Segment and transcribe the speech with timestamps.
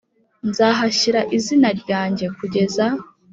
[0.49, 2.85] Nzahashyira izina ryanjye kugeza